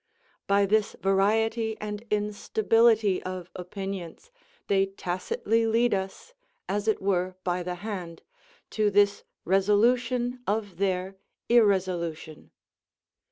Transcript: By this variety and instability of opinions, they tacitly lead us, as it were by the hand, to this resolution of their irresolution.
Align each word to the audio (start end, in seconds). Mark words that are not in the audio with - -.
By 0.47 0.65
this 0.65 0.95
variety 0.99 1.77
and 1.79 2.01
instability 2.09 3.21
of 3.21 3.51
opinions, 3.55 4.31
they 4.65 4.87
tacitly 4.87 5.67
lead 5.67 5.93
us, 5.93 6.33
as 6.67 6.87
it 6.87 6.99
were 7.03 7.35
by 7.43 7.61
the 7.61 7.75
hand, 7.85 8.23
to 8.71 8.89
this 8.89 9.23
resolution 9.45 10.41
of 10.47 10.77
their 10.77 11.17
irresolution. 11.49 12.49